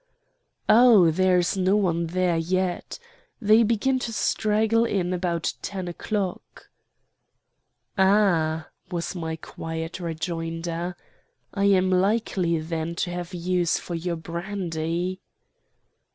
[0.67, 2.97] "'Oh, there is no one there yet.
[3.39, 6.69] They begin to straggle in about ten o'clock.'
[7.99, 10.97] "'Ah,' was my quiet rejoinder,
[11.53, 15.21] 'I am likely, then, to have use for your brandy.